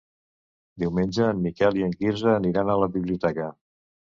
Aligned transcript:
Diumenge 0.83 1.27
en 1.33 1.43
Miquel 1.43 1.77
i 1.81 1.85
en 1.89 1.93
Quirze 2.01 2.33
aniran 2.33 2.73
a 2.73 2.79
la 2.85 2.91
biblioteca. 2.97 3.51